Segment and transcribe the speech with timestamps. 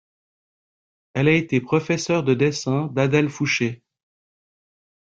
[1.13, 3.83] Elle a été Professeur de dessin d’Adèle Foucher.